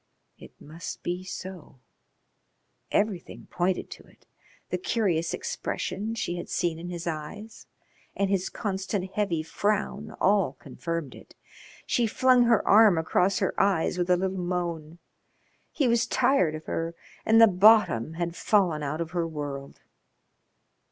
[0.39, 1.79] It must be so.
[2.91, 4.25] Everything pointed to it;
[4.71, 7.67] the curious expression she had seen in his eyes
[8.15, 11.35] and his constant heavy frown all confirmed it.
[11.85, 14.97] She flung her arm across her eyes with a little moan.
[15.71, 19.81] He was tired of her and the bottom had fallen out of her world.